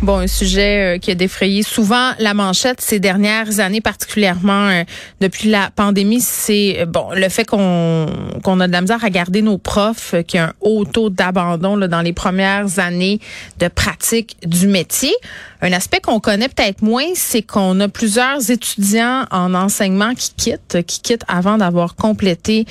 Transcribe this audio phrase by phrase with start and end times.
[0.00, 4.84] Bon, un sujet euh, qui a défrayé souvent la manchette ces dernières années, particulièrement euh,
[5.20, 8.06] depuis la pandémie, c'est euh, bon le fait qu'on
[8.44, 11.10] qu'on a de la misère à garder nos profs, qu'il y a un haut taux
[11.10, 13.18] d'abandon dans les premières années
[13.58, 15.12] de pratique du métier.
[15.60, 20.78] Un aspect qu'on connaît peut-être moins, c'est qu'on a plusieurs étudiants en enseignement qui quittent,
[20.86, 22.64] qui quittent avant d'avoir complété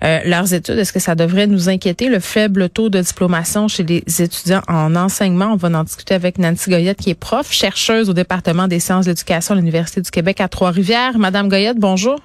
[0.00, 0.76] leurs études.
[0.78, 4.96] Est-ce que ça devrait nous inquiéter le faible taux de diplomation chez les étudiants en
[4.96, 5.52] enseignement?
[5.52, 9.04] On va en discuter avec Nancy Goyette, qui est prof, chercheuse au département des sciences
[9.04, 11.18] de l'éducation à l'Université du Québec à Trois-Rivières.
[11.18, 12.18] Madame Goyette, bonjour.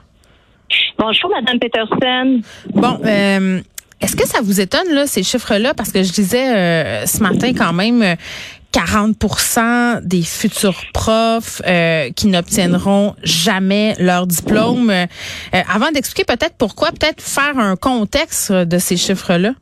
[0.98, 2.42] Bonjour, Madame Peterson.
[2.74, 3.62] Bon, euh,
[4.02, 5.76] est-ce que ça vous étonne, là, ces chiffres-là?
[5.76, 8.16] Parce que je disais euh, ce matin quand même...
[8.74, 11.62] 40% euh, des futurs profs
[12.16, 14.92] qui n'obtiendront jamais leur diplôme.
[15.52, 19.54] avant d'expliquer peut-être pourquoi, peut-être faire un contexte de ces chiffres-là.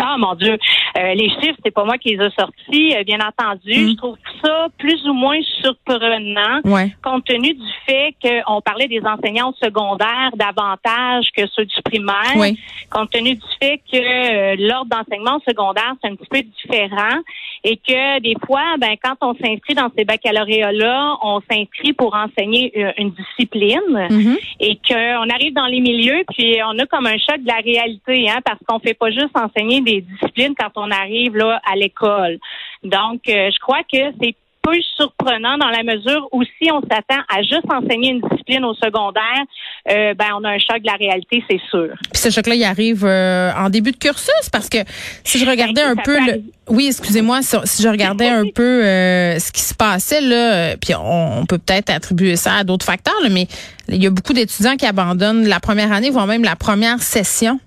[0.00, 0.58] Ah mon Dieu,
[0.98, 3.84] euh, les chiffres, c'est pas moi qui les ai sortis, euh, bien entendu.
[3.84, 3.88] Mm.
[3.90, 6.60] Je trouve ça plus ou moins surprenant,
[7.02, 12.56] compte tenu du fait qu'on parlait des enseignants secondaires davantage que ceux du primaire,
[12.90, 17.20] compte tenu du fait que euh, l'ordre d'enseignement secondaire c'est un petit peu différent
[17.64, 22.72] et que des fois, ben quand on s'inscrit dans ces baccalauréats-là, on s'inscrit pour enseigner
[22.98, 24.38] une, discipline mm-hmm.
[24.60, 28.28] et qu'on arrive dans les milieux puis on a comme un choc de la réalité,
[28.28, 32.38] hein, parce qu'on fait pas juste enseigner des disciplines quand on arrive là à l'école.
[32.82, 37.20] Donc, euh, je crois que c'est peu surprenant dans la mesure où si on s'attend
[37.28, 39.42] à juste enseigner une discipline au secondaire,
[39.90, 41.88] euh, ben on a un choc de la réalité, c'est sûr.
[42.12, 44.78] Puis ce choc-là, il arrive euh, en début de cursus parce que
[45.24, 49.50] si je regardais ben, un peu le, oui, excusez-moi, si, je regardais un peu ce
[49.50, 53.48] qui se passait là, puis on, peut peut-être attribuer ça à d'autres facteurs, mais
[53.88, 57.58] il y a beaucoup d'étudiants qui abandonnent la première année, voire même la première session.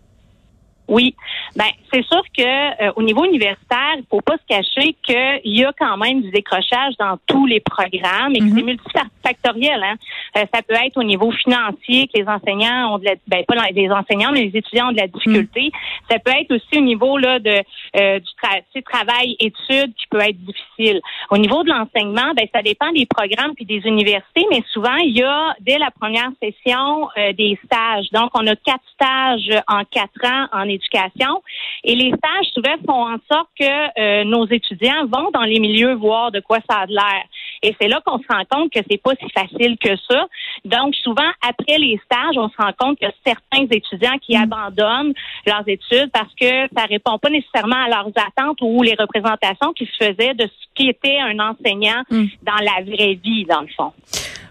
[0.88, 1.16] Oui,
[1.56, 2.44] ben c'est sûr que
[2.84, 6.30] euh, au niveau universitaire, il faut pas se cacher qu'il y a quand même du
[6.30, 8.66] décrochage dans tous les programmes et que c'est mhm.
[8.66, 9.82] multifactoriel.
[9.82, 9.96] Hein.
[10.38, 13.56] Euh, ça peut être au niveau financier que les enseignants ont de la, ben pas
[13.72, 15.62] les enseignants mais les étudiants ont de la difficulté.
[15.62, 15.72] Mhm.
[16.10, 17.62] Ça peut être aussi au niveau là de
[17.96, 21.00] euh, du travail études qui peut être difficile.
[21.32, 25.18] Au niveau de l'enseignement, ben ça dépend des programmes puis des universités, mais souvent il
[25.18, 28.10] y a dès la première session des stages.
[28.12, 31.42] Donc on a quatre stages en quatre ans en éducation.
[31.84, 35.94] Et les stages, souvent, font en sorte que euh, nos étudiants vont dans les milieux
[35.94, 37.24] voir de quoi ça a l'air.
[37.64, 40.28] Et c'est là qu'on se rend compte que c'est pas si facile que ça.
[40.66, 44.44] Donc, souvent, après les stages, on se rend compte que certains étudiants qui mm.
[44.44, 45.14] abandonnent
[45.46, 49.86] leurs études parce que ça répond pas nécessairement à leurs attentes ou les représentations qui
[49.86, 52.26] se faisaient de ce qui était un enseignant mm.
[52.44, 53.94] dans la vraie vie, dans le fond.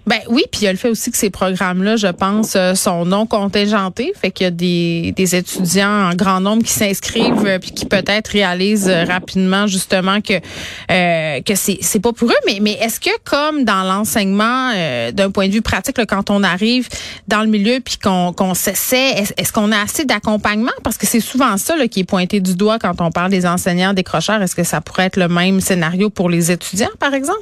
[0.06, 2.74] Ben oui, puis il y a le fait aussi que ces programmes-là, je pense, euh,
[2.74, 7.46] sont non contingentés, fait qu'il y a des, des étudiants en grand nombre qui s'inscrivent
[7.46, 10.34] euh, puis qui peut-être réalisent euh, rapidement justement que
[10.90, 12.42] euh, que c'est c'est pas pour eux.
[12.46, 14.72] Mais mais est-ce que comme dans l'enseignement,
[15.12, 16.88] d'un point de vue pratique, quand on arrive
[17.28, 20.72] dans le milieu puis qu'on qu'on s'essaie, est-ce qu'on a assez d'accompagnement?
[20.82, 23.46] Parce que c'est souvent ça là, qui est pointé du doigt quand on parle des
[23.46, 24.42] enseignants décrocheurs.
[24.42, 27.40] Est-ce que ça pourrait être le même scénario pour les étudiants, par exemple?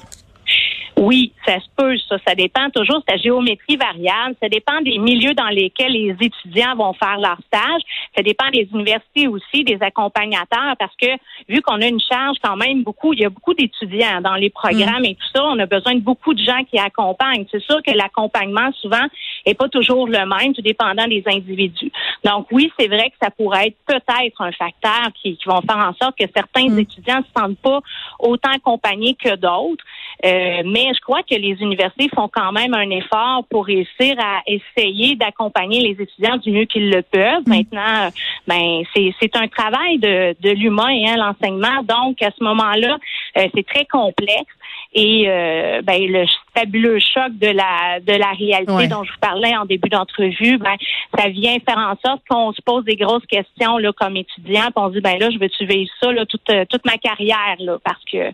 [1.03, 2.17] Oui, ça se peut, ça.
[2.25, 4.37] Ça dépend toujours de la géométrie variable.
[4.41, 7.83] Ça dépend des milieux dans lesquels les étudiants vont faire leur stage.
[8.17, 11.09] Ça dépend des universités aussi, des accompagnateurs, parce que
[11.49, 14.49] vu qu'on a une charge quand même beaucoup, il y a beaucoup d'étudiants dans les
[14.49, 15.07] programmes mm.
[15.07, 17.47] et tout ça, on a besoin de beaucoup de gens qui accompagnent.
[17.51, 19.07] C'est sûr que l'accompagnement, souvent,
[19.45, 21.91] est pas toujours le même, tout dépendant des individus.
[22.25, 25.79] Donc oui, c'est vrai que ça pourrait être peut-être un facteur qui, qui vont faire
[25.79, 26.79] en sorte que certains mm.
[26.79, 27.81] étudiants ne se sentent pas
[28.21, 29.85] autant accompagnés que d'autres.
[30.25, 34.41] Euh, mais je crois que les universités font quand même un effort pour réussir à
[34.47, 37.43] essayer d'accompagner les étudiants du mieux qu'ils le peuvent.
[37.47, 37.51] Mm.
[37.51, 38.09] Maintenant,
[38.47, 41.83] ben c'est un travail de, de l'humain, hein, l'enseignement.
[41.83, 42.99] Donc à ce moment-là,
[43.39, 44.55] euh, c'est très complexe.
[44.95, 49.57] Et euh, ben, le fabuleux choc de la de la réalité dont je vous parlais
[49.57, 50.77] en début d'entrevue, ben,
[51.17, 54.73] ça vient faire en sorte qu'on se pose des grosses questions là, comme étudiant, puis
[54.77, 57.79] on se dit ben là, je veux-tu vivre ça là, toute, toute ma carrière là,
[57.85, 58.33] parce que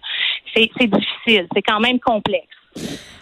[0.55, 2.49] c'est difficile, c'est quand même complexe.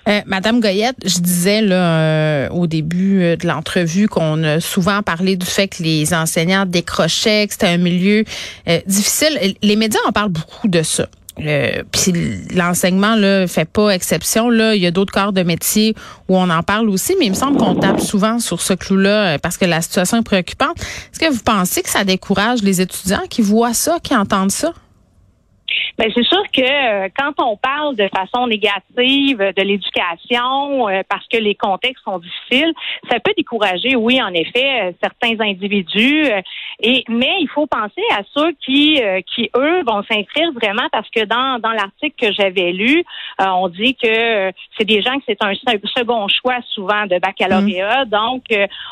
[0.09, 5.03] Euh, Madame Goyette, je disais là euh, au début euh, de l'entrevue qu'on a souvent
[5.03, 8.25] parlé du fait que les enseignants décrochaient, que c'était un milieu
[8.87, 9.55] difficile.
[9.63, 11.09] Les médias en parlent beaucoup de ça.
[11.37, 12.13] Puis
[12.55, 14.75] l'enseignement là fait pas exception là.
[14.75, 15.95] Il y a d'autres corps de métier
[16.29, 19.39] où on en parle aussi, mais il me semble qu'on tape souvent sur ce clou-là
[19.39, 20.79] parce que la situation est préoccupante.
[20.79, 24.73] Est-ce que vous pensez que ça décourage les étudiants qui voient ça, qui entendent ça?
[25.99, 31.27] Ben c'est sûr que euh, quand on parle de façon négative de l'éducation, euh, parce
[31.29, 32.73] que les contextes sont difficiles,
[33.11, 36.27] ça peut décourager, oui, en effet, euh, certains individus.
[36.81, 39.01] et mais il faut penser à ceux qui,
[39.35, 43.03] qui eux, vont s'inscrire vraiment parce que dans dans l'article que j'avais lu,
[43.39, 45.55] on dit que c'est des gens que c'est un
[45.97, 48.05] second choix souvent de baccalauréat.
[48.05, 48.09] Mmh.
[48.09, 48.43] Donc,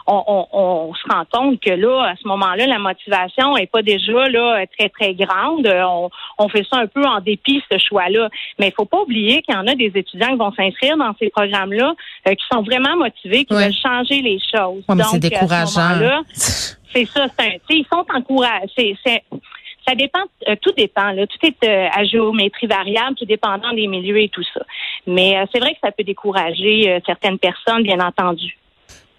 [0.06, 3.82] on, on, on, se rend compte que là, à ce moment-là, la motivation est pas
[3.82, 5.66] déjà là très très grande.
[5.66, 8.28] On, on fait ça un peu en dépit ce choix-là.
[8.58, 11.14] Mais il faut pas oublier qu'il y en a des étudiants qui vont s'inscrire dans
[11.18, 11.94] ces programmes-là
[12.28, 14.84] euh, qui sont vraiment motivés, qui veulent changer les choses.
[14.88, 16.22] Donc, c'est décourageant.
[16.32, 17.26] c'est ça.
[17.38, 18.96] C'est ils sont encouragés.
[19.04, 21.12] ça dépend, euh, tout dépend.
[21.12, 21.26] Là.
[21.26, 24.60] Tout est euh, à géométrie variable, tout dépendant des milieux et tout ça.
[25.06, 28.56] Mais c'est vrai que ça peut décourager certaines personnes, bien entendu.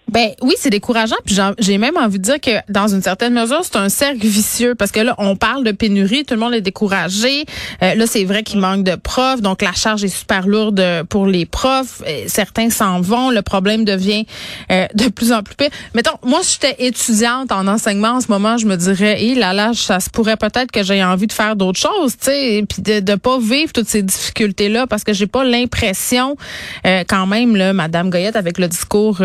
[0.08, 1.16] Ben oui, c'est décourageant.
[1.24, 4.76] Puis j'ai même envie de dire que dans une certaine mesure, c'est un cercle vicieux
[4.76, 7.44] parce que là, on parle de pénurie, tout le monde est découragé.
[7.82, 11.26] Euh, là, c'est vrai qu'il manque de profs, donc la charge est super lourde pour
[11.26, 12.02] les profs.
[12.06, 14.26] Euh, certains s'en vont, le problème devient
[14.70, 15.70] euh, de plus en plus pire.
[15.94, 19.52] Mettons, moi, si j'étais étudiante en enseignement en ce moment, je me dirais, hé là
[19.52, 22.80] là, ça se pourrait peut-être que j'ai envie de faire d'autres choses, tu sais, puis
[22.80, 26.36] de, de pas vivre toutes ces difficultés là parce que j'ai pas l'impression,
[26.84, 29.20] quand même, là, Madame Goyette, avec le discours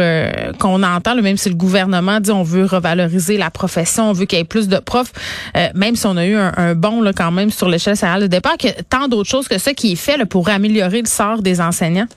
[0.59, 4.25] qu'on on entend, même si le gouvernement dit on veut revaloriser la profession, on veut
[4.25, 5.11] qu'il y ait plus de profs,
[5.55, 8.23] euh, même si on a eu un, un bon là, quand même sur l'échelle salariale
[8.23, 11.41] de départ, que tant d'autres choses que ça qui est fait pour améliorer le sort
[11.41, 12.07] des enseignants.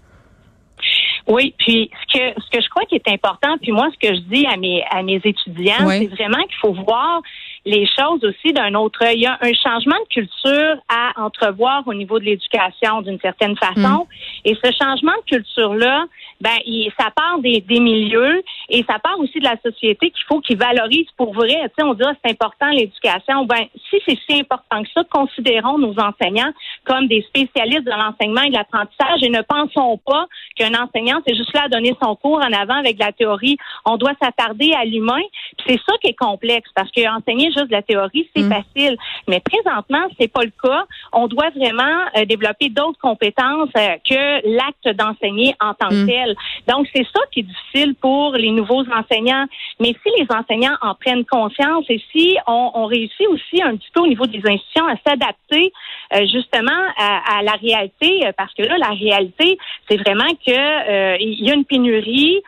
[1.26, 4.14] Oui, puis ce que ce que je crois qui est important, puis moi ce que
[4.14, 7.22] je dis à mes à mes étudiants, c'est vraiment qu'il faut voir
[7.64, 9.16] les choses aussi d'un autre œil.
[9.16, 13.56] Il y a un changement de culture à entrevoir au niveau de l'éducation d'une certaine
[13.56, 14.04] façon.
[14.04, 14.06] Mm.
[14.44, 16.04] Et ce changement de culture-là,
[16.40, 20.24] ben, il, ça part des, des, milieux et ça part aussi de la société qu'il
[20.28, 21.54] faut qu'ils valorisent pour vrai.
[21.54, 23.46] Tu sais, on dit, c'est important l'éducation.
[23.46, 26.52] Ben, si c'est si important que ça, considérons nos enseignants
[26.84, 30.26] comme des spécialistes de l'enseignement et de l'apprentissage et ne pensons pas
[30.56, 33.56] qu'un enseignant, c'est juste là à donner son cours en avant avec la théorie.
[33.86, 35.22] On doit s'attarder à l'humain.
[35.66, 38.52] C'est ça qui est complexe parce que enseigner juste de la théorie, c'est mm.
[38.52, 38.96] facile.
[39.28, 40.84] Mais présentement, c'est pas le cas.
[41.12, 46.06] On doit vraiment euh, développer d'autres compétences euh, que l'acte d'enseigner en tant que mm.
[46.06, 46.36] tel.
[46.68, 49.46] Donc, c'est ça qui est difficile pour les nouveaux enseignants.
[49.80, 53.90] Mais si les enseignants en prennent conscience et si on, on réussit aussi un petit
[53.92, 55.72] peu au niveau des institutions à s'adapter
[56.14, 59.58] euh, justement à, à, la réalité, parce que là, la réalité,
[59.88, 62.40] c'est vraiment que il y a une pénurie.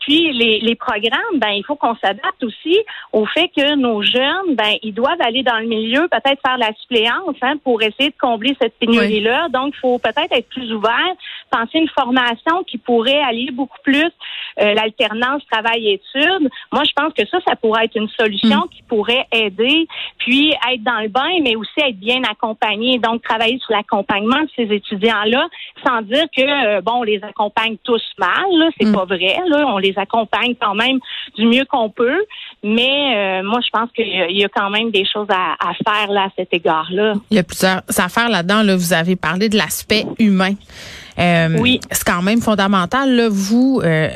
[0.00, 2.78] Puis les, les, programmes, ben il faut qu'on s'adapte aussi
[3.12, 6.72] au fait que nos jeunes, ben ils doivent aller dans le milieu, peut-être faire la
[6.80, 9.48] suppléance hein, pour essayer de combler cette pénurie-là.
[9.48, 11.12] Donc, il faut peut-être être plus ouvert,
[11.50, 14.10] penser une formation qui pourrait allier beaucoup plus
[14.60, 16.50] euh, l'alternance travail-études.
[16.72, 18.68] Moi, je pense que ça, ça pourrait être une solution mm.
[18.68, 19.86] qui pourrait aider,
[20.18, 22.98] puis être dans le bain, mais aussi être bien accompagné.
[22.98, 25.48] Donc, travailler sur l'accompagnement de ces étudiants-là,
[25.86, 28.92] sans dire que euh, bon, on les accompagne tous mal, là, c'est mm.
[28.92, 29.36] pas vrai.
[29.46, 30.98] Là, on les accompagne quand même
[31.36, 32.24] du mieux qu'on peut,
[32.64, 36.24] mais euh, moi, je pense qu'il y, a quand même des choses à, faire là
[36.24, 37.14] à cet égard-là.
[37.30, 38.62] Il y a plusieurs affaires là-dedans.
[38.62, 40.54] Là, vous avez parlé de l'aspect humain.
[41.18, 41.80] Euh, oui.
[41.90, 43.14] C'est quand même fondamental.
[43.14, 44.08] Là, vous, euh,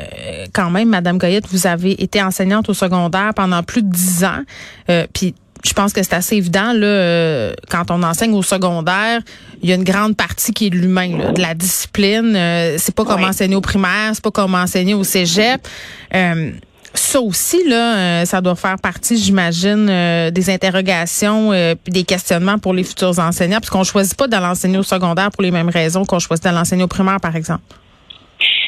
[0.53, 4.41] quand même, Madame Goyette, vous avez été enseignante au secondaire pendant plus de dix ans.
[4.89, 5.35] Euh, puis
[5.65, 9.19] je pense que c'est assez évident là quand on enseigne au secondaire,
[9.61, 12.33] il y a une grande partie qui est de l'humain, de la discipline.
[12.77, 15.67] c'est pas comme enseigner au primaire, c'est pas comme enseigner au cégep.
[16.93, 22.03] Ça aussi, là, euh, ça doit faire partie, j'imagine, euh, des interrogations euh, puis des
[22.03, 25.51] questionnements pour les futurs enseignants, parce qu'on choisit pas d'aller enseigner au secondaire pour les
[25.51, 27.63] mêmes raisons qu'on choisit d'aller enseigner au primaire, par exemple.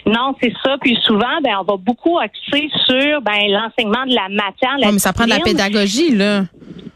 [0.05, 0.77] Non, c'est ça.
[0.81, 4.77] Puis souvent, ben, on va beaucoup axer sur ben, l'enseignement de la matière.
[4.79, 6.43] La mais ça prend de la pédagogie, là.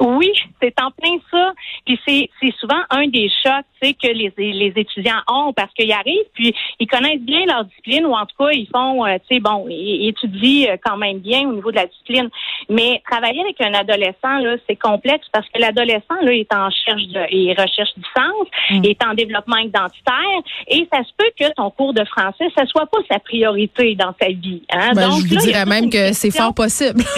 [0.04, 0.32] Oui,
[0.62, 1.54] c'est en plein ça.
[1.86, 6.30] Puis c'est, c'est souvent un des chocs que les, les étudiants ont parce qu'ils arrivent,
[6.34, 9.40] puis ils connaissent bien leur discipline ou en tout cas, ils font, euh, tu sais,
[9.40, 12.30] bon, ils, étudient euh, quand même bien au niveau de la discipline.
[12.70, 17.08] Mais travailler avec un adolescent, là, c'est complexe parce que l'adolescent, là, est en recherche
[17.08, 18.86] de, il recherche du sens, mm.
[18.86, 22.86] est en développement identitaire et ça se peut que ton cours de français, ça soit
[22.86, 24.64] pas sa priorité dans sa vie.
[24.72, 24.92] Hein?
[24.96, 27.04] Ben, Donc, je vous dirais même que c'est fort possible.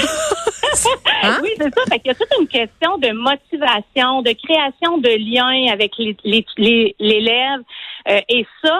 [1.23, 1.39] Hein?
[1.41, 1.81] Oui, c'est ça.
[1.89, 5.91] Fait il y a toute une question de motivation, de création de liens avec
[6.99, 7.61] l'élève.
[8.29, 8.79] et ça,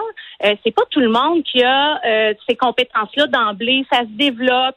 [0.64, 2.00] c'est pas tout le monde qui a
[2.48, 3.86] ces compétences-là d'emblée.
[3.92, 4.76] Ça se développe.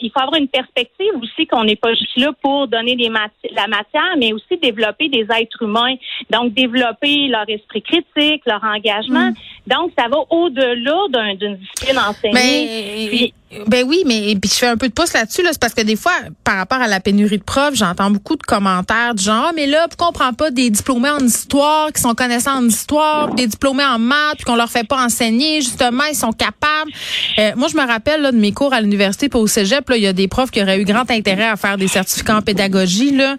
[0.00, 3.66] il faut avoir une perspective aussi qu'on n'est pas juste là pour donner des la
[3.66, 5.96] matière, mais aussi développer des êtres humains.
[6.30, 9.30] Donc, développer leur esprit critique, leur engagement.
[9.30, 9.34] Mm.
[9.66, 13.32] Donc, ça va au-delà d'une discipline enseignée.
[13.66, 15.80] Ben oui, mais puis je fais un peu de pouce là-dessus, là, c'est parce que
[15.80, 16.12] des fois,
[16.44, 19.66] par rapport à la pénurie de profs, j'entends beaucoup de commentaires du genre, ah, mais
[19.66, 23.46] là, pourquoi on prend pas des diplômés en histoire, qui sont connaissants en histoire, des
[23.46, 26.90] diplômés en maths, puis qu'on leur fait pas enseigner, justement, ils sont capables.
[27.38, 29.96] Euh, moi, je me rappelle là, de mes cours à l'université, pour au cégep, là,
[29.96, 32.42] il y a des profs qui auraient eu grand intérêt à faire des certificats en
[32.42, 33.36] pédagogie, là.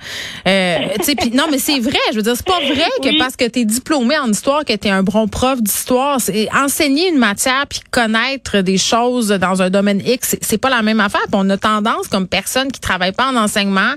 [0.47, 3.47] Euh, pis, non, mais c'est vrai, je veux dire, c'est pas vrai que parce que
[3.47, 7.19] tu es diplômé en histoire, que tu es un bon prof d'histoire, c'est enseigner une
[7.19, 11.21] matière puis connaître des choses dans un domaine X, c'est pas la même affaire.
[11.33, 13.93] on a tendance, comme personne qui travaille pas en enseignement,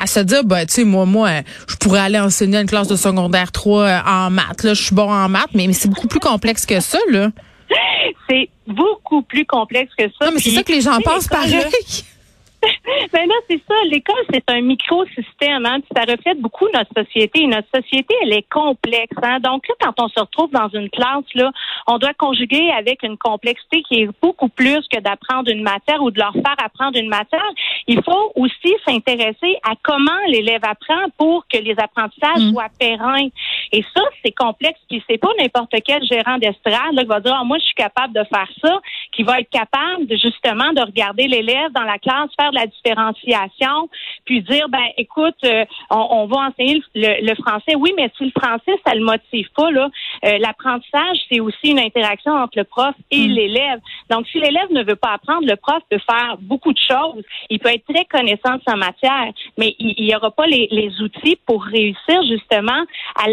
[0.00, 1.30] à se dire, bah, tu sais, moi, moi,
[1.68, 4.62] je pourrais aller enseigner une classe de secondaire 3 euh, en maths.
[4.62, 7.30] Là, je suis bon en maths, mais, mais c'est beaucoup plus complexe que ça, là.
[8.28, 10.26] C'est beaucoup plus complexe que ça.
[10.26, 11.62] Non, mais c'est ça que les gens pensent pareil.
[13.12, 13.74] ben là, c'est ça.
[13.90, 15.66] L'école, c'est un microsystème.
[15.66, 17.42] Hein, ça reflète beaucoup notre société.
[17.42, 19.16] Et notre société, elle est complexe.
[19.22, 19.40] Hein.
[19.40, 21.50] Donc là, quand on se retrouve dans une classe, là,
[21.86, 26.10] on doit conjuguer avec une complexité qui est beaucoup plus que d'apprendre une matière ou
[26.10, 27.50] de leur faire apprendre une matière.
[27.86, 32.52] Il faut aussi s'intéresser à comment l'élève apprend pour que les apprentissages mm.
[32.52, 33.30] soient pérennes.
[33.72, 34.80] Et ça, c'est complexe.
[34.88, 38.14] Puis c'est pas n'importe quel gérant d'estrade qui va dire ah, moi, je suis capable
[38.14, 38.80] de faire ça,
[39.12, 43.88] qui va être capable de justement de regarder l'élève dans la classe, faire la différenciation,
[44.24, 47.74] puis dire, ben écoute, euh, on, va enseigner le, français.
[47.76, 49.88] Oui, mais si le français, ça le motive pas, là,
[50.24, 53.30] euh, l'apprentissage, c'est aussi une interaction entre le prof et mm.
[53.30, 53.80] l'élève.
[54.10, 57.22] Donc, si l'élève ne veut pas apprendre, le prof peut faire beaucoup de choses.
[57.50, 61.00] Il peut être très connaissant de sa matière, mais il n'y aura pas les, les
[61.00, 62.84] outils pour réussir justement
[63.22, 63.28] à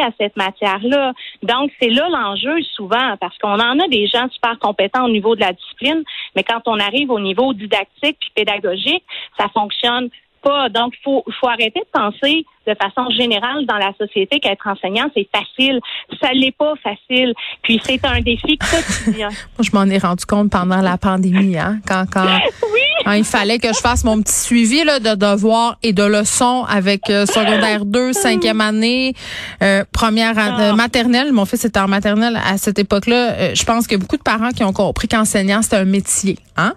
[0.00, 1.12] à cette matière-là.
[1.42, 5.34] Donc, c'est là l'enjeu souvent, parce qu'on en a des gens super compétents au niveau
[5.34, 6.02] de la discipline,
[6.36, 9.04] mais quand on arrive au niveau didactique pédagogique,
[9.38, 10.10] ça fonctionne
[10.42, 10.68] pas.
[10.68, 15.10] Donc, il faut, faut arrêter de penser de façon générale dans la société qu'être enseignant,
[15.14, 15.80] c'est facile.
[16.20, 17.32] Ça l'est pas facile.
[17.62, 19.28] Puis c'est un défi quotidien.
[19.58, 22.26] Moi, je m'en ai rendu compte pendant la pandémie, hein, quand, quand,
[23.12, 27.10] il fallait que je fasse mon petit suivi là, de devoirs et de leçons avec
[27.10, 29.14] euh, secondaire 2, cinquième année,
[29.62, 30.72] euh, première euh, ah.
[30.74, 31.32] maternelle.
[31.32, 33.54] Mon fils était en maternelle à cette époque-là.
[33.54, 36.38] je pense qu'il y a beaucoup de parents qui ont compris qu'enseignant, c'était un métier.
[36.56, 36.74] Hein?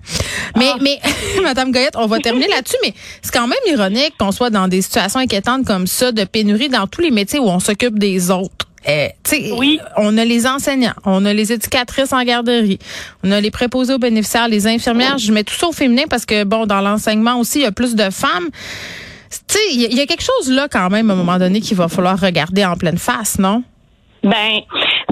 [0.57, 0.77] Mais, ah.
[0.81, 1.00] mais
[1.43, 4.81] Madame Goyette, on va terminer là-dessus, mais c'est quand même ironique qu'on soit dans des
[4.81, 8.70] situations inquiétantes comme ça, de pénurie dans tous les métiers où on s'occupe des autres.
[8.88, 9.09] Eh,
[9.57, 9.79] oui.
[9.97, 12.79] On a les enseignants, on a les éducatrices en garderie,
[13.23, 15.17] on a les préposés aux bénéficiaires, les infirmières.
[15.17, 17.71] Je mets tout ça au féminin parce que, bon, dans l'enseignement aussi, il y a
[17.71, 18.50] plus de femmes.
[19.47, 21.77] Tu sais, il y, a quelque chose là quand même à un moment donné qu'il
[21.77, 23.63] va falloir regarder en pleine face, non?
[24.23, 24.61] Ben,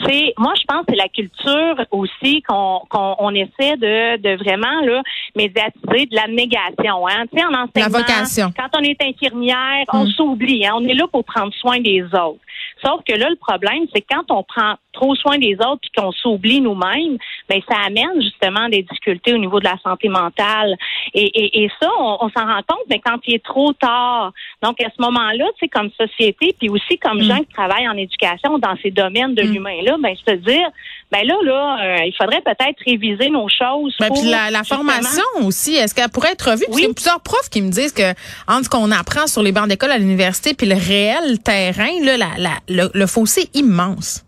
[0.05, 4.81] c'est moi je pense que c'est la culture aussi qu'on qu'on essaie de, de vraiment
[4.85, 5.01] là
[5.35, 8.53] médiatiser de la négation hein tu sais en enseignement la vocation.
[8.55, 10.11] quand on est infirmière on mm.
[10.11, 10.73] s'oublie hein?
[10.75, 12.39] on est là pour prendre soin des autres
[12.83, 16.11] sauf que là le problème c'est quand on prend trop soin des autres puis qu'on
[16.11, 17.17] s'oublie nous-mêmes
[17.49, 20.75] ben ça amène justement des difficultés au niveau de la santé mentale
[21.13, 24.31] et, et, et ça on, s'en rend compte mais quand il est trop tard
[24.63, 27.23] donc à ce moment-là tu sais comme société puis aussi comme mm.
[27.23, 29.51] gens qui travaillent en éducation dans ces domaines de mm.
[29.51, 30.69] l'humain là ben se dire,
[31.11, 33.95] ben là, là, euh, il faudrait peut-être réviser nos choses.
[33.99, 36.65] Ben, puis la, formation aussi, est-ce qu'elle pourrait être revue?
[36.65, 38.13] Parce qu'il y a plusieurs profs qui me disent que
[38.47, 42.17] entre ce qu'on apprend sur les bancs d'école à l'université puis le réel terrain, là,
[42.17, 44.23] la, le, le fossé immense.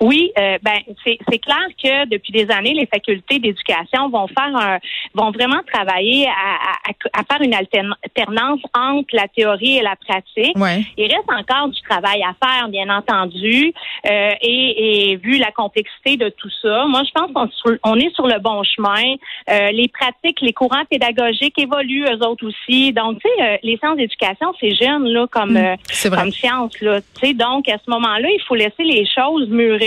[0.00, 4.78] Oui, euh, ben c'est clair que depuis des années, les facultés d'éducation vont faire un,
[5.14, 10.56] vont vraiment travailler à, à, faire une alternance entre la théorie et la pratique.
[10.96, 13.72] Il reste encore du travail à faire, bien entendu,
[14.06, 18.14] euh, et, et, vu la complexité de tout ça, moi je pense qu'on on est
[18.14, 19.14] sur le bon chemin.
[19.50, 22.92] Euh, les pratiques, les courants pédagogiques évoluent eux autres aussi.
[22.92, 26.80] Donc tu sais, euh, les sciences d'éducation c'est jeune là comme mm, euh, comme science
[26.80, 27.00] là.
[27.20, 29.83] Tu sais, donc à ce moment-là, il faut laisser les choses mûrir.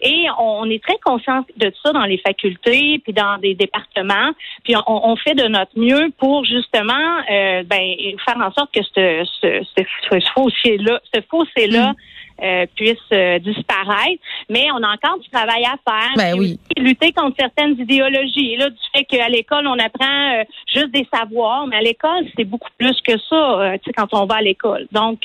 [0.00, 4.32] Et on est très conscient de ça dans les facultés, puis dans des départements.
[4.64, 6.94] Puis on, fait de notre mieux pour justement
[7.30, 11.96] euh, ben, faire en sorte que ce, ce, ce, fossé-là, ce fossé-là, mm.
[12.40, 14.20] Euh, puissent euh, disparaître.
[14.50, 16.10] Mais on a encore du travail à faire.
[16.16, 16.58] Ben oui.
[16.76, 18.56] Lutter contre certaines idéologies.
[18.56, 22.44] Là, du fait qu'à l'école, on apprend euh, juste des savoirs, mais à l'école, c'est
[22.44, 24.88] beaucoup plus que ça, tu sais, quand on va à l'école.
[24.90, 25.20] Donc,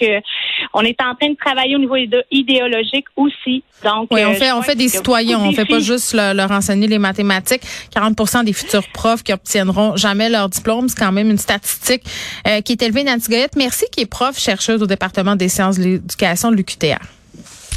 [0.73, 1.95] on est en train de travailler au niveau
[2.29, 3.63] idéologique aussi.
[3.83, 5.39] Donc, oui, on fait, on fait des citoyens.
[5.39, 7.63] On fait pas juste leur, enseigner les mathématiques.
[7.95, 12.03] 40% des futurs profs qui obtiendront jamais leur diplôme, c'est quand même une statistique
[12.63, 13.03] qui est élevée.
[13.03, 17.06] Nancy Goyette, merci, qui est prof chercheuse au département des sciences de l'éducation de l'UQTR.